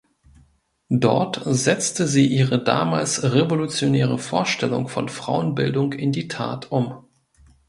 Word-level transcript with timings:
Dort 0.95 1.43
setzte 1.45 2.07
sie 2.07 2.25
ihre 2.25 2.63
damals 2.63 3.21
revolutionäre 3.21 4.17
Vorstellung 4.17 4.87
von 4.87 5.09
Frauenbildung 5.09 5.93
in 5.93 6.11
die 6.11 6.27
Tat 6.27 6.71
um. 6.71 7.05